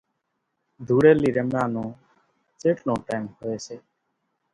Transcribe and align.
ڌوڙيلي 0.85 1.29
رميا 1.37 1.63
نون 1.73 1.89
چيٽلون 2.61 2.97
ٽيم 3.07 3.23
ھوئي 3.37 3.57
سي 3.65 3.75